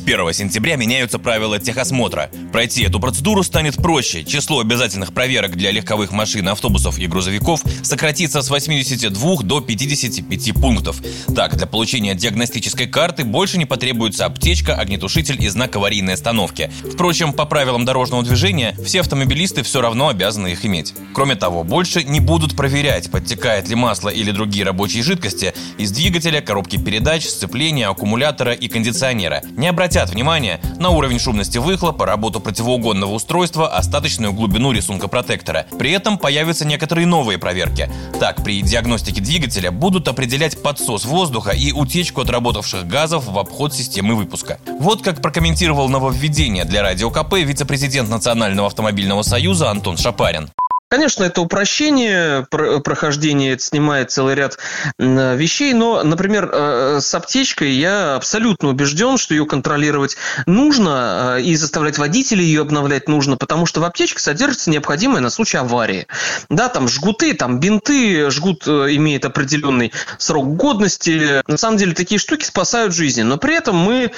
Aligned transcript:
1 0.00 0.32
сентября 0.32 0.76
меняются 0.76 1.18
правила 1.18 1.58
техосмотра. 1.58 2.30
Пройти 2.52 2.84
эту 2.84 3.00
процедуру 3.00 3.42
станет 3.42 3.76
проще. 3.76 4.24
Число 4.24 4.60
обязательных 4.60 5.12
проверок 5.12 5.56
для 5.56 5.70
легковых 5.70 6.12
машин, 6.12 6.48
автобусов 6.48 6.98
и 6.98 7.06
грузовиков 7.06 7.62
сократится 7.82 8.40
с 8.40 8.48
82 8.48 9.42
до 9.42 9.60
55 9.60 10.54
пунктов. 10.54 11.02
Так, 11.34 11.56
для 11.56 11.66
получения 11.66 12.14
диагностической 12.14 12.86
карты 12.86 13.24
больше 13.24 13.58
не 13.58 13.64
потребуется 13.64 14.24
аптечка, 14.24 14.74
огнетушитель 14.74 15.42
и 15.42 15.48
знак 15.48 15.76
аварийной 15.76 16.14
остановки. 16.14 16.70
Впрочем, 16.92 17.32
по 17.32 17.44
правилам 17.44 17.84
дорожного 17.84 18.22
движения, 18.22 18.76
все 18.84 19.00
автомобилисты 19.00 19.62
все 19.62 19.80
равно 19.80 20.08
обязаны 20.08 20.52
их 20.52 20.64
иметь. 20.64 20.94
Кроме 21.12 21.34
того, 21.34 21.64
больше 21.64 22.04
не 22.04 22.20
будут 22.20 22.56
проверять, 22.56 23.10
подтекает 23.10 23.68
ли 23.68 23.74
масло 23.74 24.08
или 24.08 24.30
другие 24.30 24.64
рабочие 24.64 25.02
жидкости 25.02 25.52
из 25.76 25.90
двигателя, 25.90 26.40
коробки 26.40 26.78
передач, 26.78 27.26
сцепления, 27.26 27.88
аккумулятора 27.88 28.52
и 28.52 28.68
кондиционера. 28.68 29.42
Не 29.56 29.66
обратят 29.68 29.87
обратят 29.88 30.10
внимание 30.10 30.60
на 30.78 30.90
уровень 30.90 31.18
шумности 31.18 31.56
выхлопа, 31.56 32.04
работу 32.04 32.40
противоугонного 32.40 33.10
устройства, 33.10 33.68
остаточную 33.68 34.34
глубину 34.34 34.70
рисунка 34.72 35.08
протектора. 35.08 35.64
При 35.78 35.92
этом 35.92 36.18
появятся 36.18 36.66
некоторые 36.66 37.06
новые 37.06 37.38
проверки. 37.38 37.90
Так, 38.20 38.44
при 38.44 38.60
диагностике 38.60 39.22
двигателя 39.22 39.70
будут 39.70 40.06
определять 40.06 40.62
подсос 40.62 41.06
воздуха 41.06 41.52
и 41.52 41.72
утечку 41.72 42.20
отработавших 42.20 42.86
газов 42.86 43.26
в 43.28 43.38
обход 43.38 43.72
системы 43.72 44.14
выпуска. 44.14 44.58
Вот 44.78 45.00
как 45.00 45.22
прокомментировал 45.22 45.88
нововведение 45.88 46.66
для 46.66 46.82
Радио 46.82 47.10
КП 47.10 47.36
вице-президент 47.38 48.10
Национального 48.10 48.66
автомобильного 48.66 49.22
союза 49.22 49.70
Антон 49.70 49.96
Шапарин. 49.96 50.50
Конечно, 50.90 51.24
это 51.24 51.42
упрощение 51.42 52.46
прохождения, 52.48 53.52
это 53.52 53.62
снимает 53.62 54.10
целый 54.10 54.34
ряд 54.34 54.56
вещей, 54.98 55.74
но, 55.74 56.02
например, 56.02 56.48
э, 56.50 57.00
с 57.02 57.14
аптечкой 57.14 57.72
я 57.72 58.14
абсолютно 58.14 58.70
убежден, 58.70 59.18
что 59.18 59.34
ее 59.34 59.44
контролировать 59.44 60.16
нужно 60.46 61.36
э, 61.36 61.42
и 61.42 61.56
заставлять 61.56 61.98
водителей 61.98 62.46
ее 62.46 62.62
обновлять 62.62 63.06
нужно, 63.06 63.36
потому 63.36 63.66
что 63.66 63.82
в 63.82 63.84
аптечке 63.84 64.18
содержится 64.18 64.70
необходимое 64.70 65.20
на 65.20 65.28
случай 65.28 65.58
аварии. 65.58 66.06
Да, 66.48 66.70
там 66.70 66.88
жгуты, 66.88 67.34
там 67.34 67.60
бинты, 67.60 68.30
жгут 68.30 68.66
э, 68.66 68.94
имеет 68.94 69.26
определенный 69.26 69.92
срок 70.16 70.56
годности. 70.56 71.42
На 71.46 71.58
самом 71.58 71.76
деле 71.76 71.92
такие 71.92 72.18
штуки 72.18 72.44
спасают 72.44 72.94
жизни, 72.94 73.20
но 73.20 73.36
при 73.36 73.56
этом 73.56 73.76
мы 73.76 74.10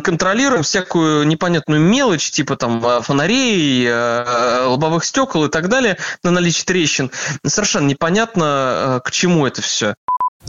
контролируем 0.00 0.62
всякую 0.62 1.26
непонятную 1.26 1.82
мелочь, 1.82 2.30
типа 2.30 2.56
там 2.56 3.02
фонарей, 3.02 3.86
лобовых 4.64 5.04
стекол 5.04 5.44
и 5.44 5.50
так 5.50 5.68
далее, 5.68 5.89
на 6.22 6.30
наличие 6.30 6.64
трещин. 6.64 7.10
Совершенно 7.46 7.86
непонятно, 7.86 9.00
э, 9.04 9.08
к 9.08 9.10
чему 9.10 9.46
это 9.46 9.62
все. 9.62 9.94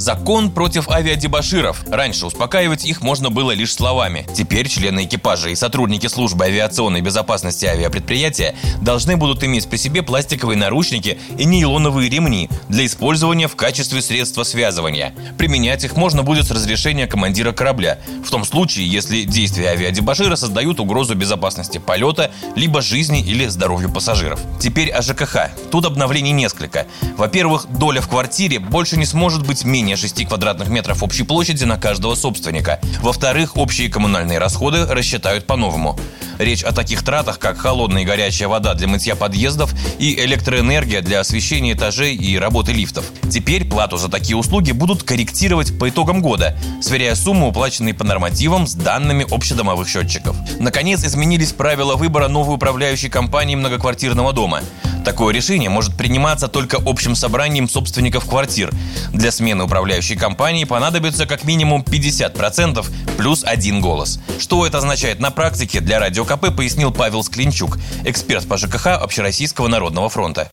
Закон 0.02 0.50
против 0.50 0.90
авиадебаширов. 0.90 1.84
Раньше 1.88 2.26
успокаивать 2.26 2.86
их 2.86 3.02
можно 3.02 3.30
было 3.30 3.52
лишь 3.52 3.74
словами. 3.74 4.26
Теперь 4.34 4.68
члены 4.68 5.04
экипажа 5.04 5.50
и 5.50 5.56
сотрудники 5.56 6.08
службы 6.08 6.46
авиационной 6.46 7.02
безопасности 7.02 7.66
авиапредприятия 7.66 8.56
должны 8.82 9.16
будут 9.16 9.44
иметь 9.44 9.70
при 9.70 9.78
себе 9.78 10.02
пластиковые 10.02 10.58
наручники 10.58 11.20
и 11.38 11.46
нейлоновые 11.46 12.10
ремни 12.10 12.50
для 12.68 12.86
использования 12.88 13.48
в 13.48 13.56
качестве 13.56 14.02
средства 14.02 14.42
связывания. 14.42 15.14
Применять 15.38 15.84
их 15.84 15.98
можно 15.98 16.24
будет 16.24 16.48
с 16.48 16.52
разрешения 16.52 17.06
командира 17.06 17.52
корабля, 17.52 18.00
в 18.26 18.32
том 18.32 18.44
случае, 18.46 18.88
если 18.88 19.24
действия 19.24 19.68
авиадебашира 19.72 20.36
создают 20.36 20.80
угрозу 20.80 21.14
безопасности 21.14 21.78
полета, 21.78 22.32
либо 22.56 22.82
жизни 22.82 23.22
или 23.22 23.46
здоровью 23.46 23.92
пассажиров. 23.92 24.40
Теперь 24.60 24.90
о 24.90 25.04
ЖКХ. 25.04 25.52
Тут 25.70 25.86
обновлений 25.86 26.32
несколько. 26.32 26.88
Во-первых, 27.18 27.68
доля 27.70 28.02
в 28.02 28.08
квартире 28.08 28.58
больше 28.58 28.98
не 28.98 29.06
сможет 29.06 29.46
быть 29.46 29.64
менее 29.64 29.81
менее 29.82 29.96
6 29.96 30.28
квадратных 30.28 30.70
метров 30.70 31.02
общей 31.02 31.24
площади 31.24 31.64
на 31.64 31.76
каждого 31.76 32.14
собственника. 32.14 32.80
Во-вторых, 33.02 33.58
общие 33.58 33.90
коммунальные 33.90 34.38
расходы 34.38 34.86
рассчитают 34.86 35.48
по-новому. 35.48 36.00
Речь 36.38 36.64
о 36.64 36.72
таких 36.72 37.04
тратах, 37.04 37.40
как 37.40 37.58
холодная 37.58 38.04
и 38.04 38.06
горячая 38.06 38.48
вода 38.48 38.76
для 38.76 38.88
мытья 38.88 39.16
подъездов 39.16 39.74
и 39.98 40.14
электроэнергия 40.24 41.02
для 41.02 41.20
освещения 41.20 41.74
этажей 41.74 42.16
и 42.16 42.38
работы 42.38 42.74
лифтов. 42.74 43.06
Теперь 43.32 43.66
плату 43.66 43.98
за 43.98 44.08
такие 44.08 44.36
услуги 44.36 44.72
будут 44.72 45.02
корректировать 45.02 45.78
по 45.80 45.90
итогам 45.90 46.22
года, 46.22 46.56
сверяя 46.80 47.16
сумму, 47.16 47.48
уплаченные 47.48 47.96
по 47.96 48.04
нормативам, 48.04 48.68
с 48.68 48.76
данными 48.76 49.26
общедомовых 49.32 49.90
счетчиков. 49.90 50.36
Наконец, 50.60 51.04
изменились 51.04 51.54
правила 51.54 51.96
выбора 51.96 52.28
новой 52.28 52.56
управляющей 52.56 53.10
компании 53.10 53.56
многоквартирного 53.56 54.32
дома. 54.32 54.62
Такое 55.04 55.34
решение 55.34 55.70
может 55.70 55.98
приниматься 55.98 56.48
только 56.48 56.78
общим 56.86 57.16
собранием 57.16 57.68
собственников 57.68 58.30
квартир. 58.30 58.72
Для 59.12 59.32
смены 59.32 59.64
управляющей 59.64 60.16
компании 60.16 60.66
понадобится 60.66 61.26
как 61.26 61.44
минимум 61.44 61.82
50% 61.82 62.86
плюс 63.18 63.44
один 63.44 63.82
голос. 63.82 64.20
Что 64.40 64.66
это 64.68 64.78
означает 64.78 65.20
на 65.20 65.32
практике, 65.32 65.80
для 65.80 66.00
Радио 66.00 66.24
КП 66.24 66.56
пояснил 66.56 66.92
Павел 66.92 67.24
Склинчук, 67.24 67.78
эксперт 68.06 68.48
по 68.48 68.58
ЖКХ 68.58 68.88
Общероссийского 68.88 69.68
народного 69.68 70.10
фронта. 70.10 70.52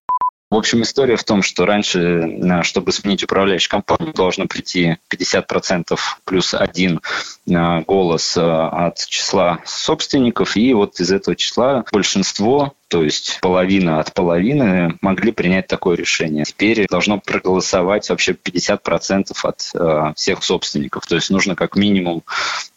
В 0.50 0.56
общем, 0.56 0.80
история 0.80 1.16
в 1.16 1.24
том, 1.24 1.42
что 1.42 1.66
раньше, 1.66 2.00
э, 2.00 2.62
чтобы 2.62 2.90
сменить 2.92 3.22
управляющую 3.22 3.70
компанию, 3.70 4.14
должно 4.14 4.46
прийти 4.46 4.96
50% 5.10 5.98
плюс 6.24 6.54
один 6.54 7.02
э, 7.46 7.82
голос 7.82 8.34
э, 8.34 8.40
от 8.40 8.96
числа 8.96 9.58
собственников, 9.66 10.56
и 10.56 10.72
вот 10.72 11.00
из 11.00 11.12
этого 11.12 11.36
числа 11.36 11.84
большинство 11.92 12.72
то 12.88 13.02
есть 13.02 13.38
половина 13.42 14.00
от 14.00 14.14
половины 14.14 14.96
могли 15.02 15.30
принять 15.30 15.66
такое 15.66 15.94
решение. 15.94 16.44
Теперь 16.44 16.86
должно 16.88 17.20
проголосовать 17.20 18.08
вообще 18.08 18.32
50% 18.32 19.32
от 19.42 19.70
э, 19.74 20.12
всех 20.16 20.42
собственников. 20.42 21.06
То 21.06 21.16
есть 21.16 21.28
нужно 21.28 21.54
как 21.54 21.76
минимум 21.76 22.24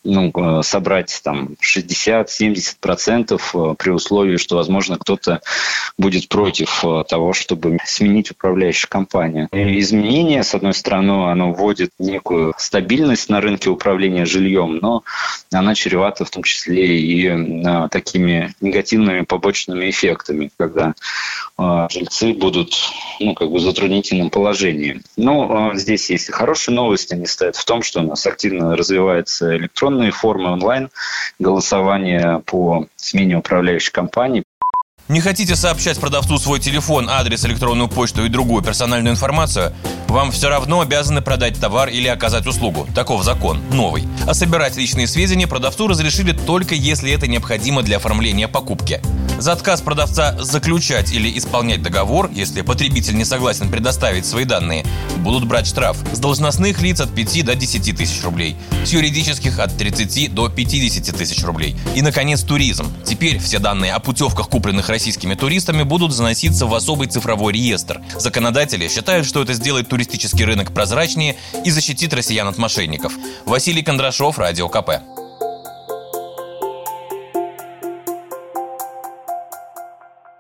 ну, 0.04 0.32
э, 0.34 0.64
собрать 0.64 1.22
там 1.24 1.56
60-70% 1.62 3.42
э, 3.54 3.76
при 3.76 3.90
условии, 3.90 4.36
что, 4.36 4.58
возможно, 4.58 4.98
кто-то 4.98 5.42
будет 5.98 6.28
против 6.28 6.84
э, 6.84 7.06
того, 7.08 7.32
чтобы 7.32 7.78
сменить 7.86 8.32
управляющую 8.32 8.90
компанию. 8.90 9.48
И 9.54 9.80
изменение, 9.80 10.44
с 10.44 10.54
одной 10.54 10.74
стороны, 10.74 11.32
оно 11.32 11.54
вводит 11.54 11.92
некую 12.00 12.54
стабильность 12.58 13.30
на 13.30 13.40
рынке 13.40 13.70
управления 13.70 14.26
жильем, 14.26 14.80
но 14.82 15.04
она 15.54 15.74
чревата 15.74 16.26
в 16.26 16.30
том 16.30 16.44
числе 16.44 17.00
и 17.00 17.62
такими 17.90 18.54
негативными 18.60 19.22
побочными 19.22 19.90
эффектами 19.90 20.01
эффектами, 20.02 20.52
когда 20.58 20.94
э, 21.58 21.88
жильцы 21.90 22.34
будут 22.34 22.74
ну, 23.20 23.34
как 23.34 23.50
бы 23.50 23.58
в 23.58 23.62
затруднительном 23.62 24.30
положении. 24.30 25.02
Но 25.18 25.72
э, 25.74 25.78
здесь 25.78 26.10
есть 26.10 26.30
и 26.30 26.32
хорошие 26.32 26.76
новости. 26.76 27.14
Они 27.14 27.26
стоят 27.26 27.56
в 27.56 27.66
том, 27.66 27.84
что 27.84 28.02
у 28.02 28.04
нас 28.04 28.26
активно 28.26 28.76
развиваются 28.76 29.56
электронные 29.56 30.12
формы 30.12 30.52
онлайн 30.52 30.90
голосования 31.40 32.42
по 32.46 32.88
смене 32.96 33.38
управляющей 33.38 33.92
компании. 33.92 34.44
Не 35.12 35.20
хотите 35.20 35.58
сообщать 35.58 36.00
продавцу 36.00 36.38
свой 36.38 36.62
телефон, 36.62 37.10
адрес, 37.10 37.44
электронную 37.44 37.90
почту 37.90 38.24
и 38.24 38.30
другую 38.30 38.64
персональную 38.64 39.12
информацию? 39.12 39.74
Вам 40.08 40.32
все 40.32 40.48
равно 40.48 40.80
обязаны 40.80 41.22
продать 41.22 41.60
товар 41.60 41.90
или 41.90 42.08
оказать 42.08 42.48
услугу. 42.48 42.88
Таков 42.96 43.26
закон, 43.26 43.60
новый. 43.74 44.06
А 44.26 44.34
собирать 44.34 44.78
личные 44.78 45.08
сведения 45.08 45.48
продавцу 45.48 45.88
разрешили 45.88 46.32
только 46.32 46.76
если 46.76 47.12
это 47.12 47.28
необходимо 47.28 47.82
для 47.84 47.98
оформления 47.98 48.48
покупки. 48.48 49.02
За 49.42 49.54
отказ 49.54 49.82
продавца 49.82 50.38
заключать 50.40 51.12
или 51.12 51.36
исполнять 51.36 51.82
договор, 51.82 52.30
если 52.32 52.62
потребитель 52.62 53.16
не 53.16 53.26
согласен 53.26 53.72
предоставить 53.72 54.28
свои 54.28 54.46
данные, 54.46 54.86
будут 55.18 55.48
брать 55.48 55.66
штраф. 55.66 55.98
С 56.14 56.20
должностных 56.20 56.80
лиц 56.80 57.02
от 57.02 57.16
5 57.16 57.46
до 57.46 57.56
10 57.56 57.98
тысяч 57.98 58.24
рублей. 58.24 58.56
С 58.86 58.94
юридических 58.94 59.58
от 59.58 59.76
30 59.76 60.32
до 60.32 60.48
50 60.48 61.18
тысяч 61.18 61.44
рублей. 61.44 61.76
И, 61.96 62.04
наконец, 62.04 62.44
туризм. 62.44 62.86
Теперь 63.04 63.40
все 63.40 63.58
данные 63.58 63.94
о 63.94 64.00
путевках, 64.00 64.48
купленных 64.48 64.90
российскими 64.90 65.34
туристами, 65.34 65.82
будут 65.82 66.14
заноситься 66.14 66.68
в 66.68 66.76
особый 66.76 67.08
цифровой 67.08 67.54
реестр. 67.54 68.00
Законодатели 68.20 68.88
считают, 68.90 69.26
что 69.26 69.42
это 69.42 69.54
сделает 69.54 69.90
туристический 69.90 70.46
рынок 70.46 70.72
прозрачнее 70.72 71.36
и 71.66 71.72
защитит 71.72 72.14
россиян 72.14 72.48
от 72.48 72.60
мошенников. 72.60 73.14
Василий 73.48 73.82
Кондрашов, 73.82 74.38
Радио 74.38 74.70
КП. 74.70 75.02